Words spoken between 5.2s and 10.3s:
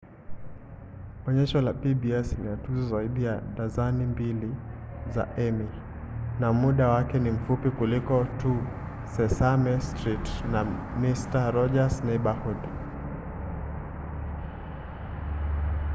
emmy na muda wake ni mfupi kuliko tu sesame street